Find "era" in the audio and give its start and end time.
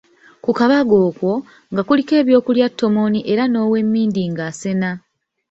3.31-3.43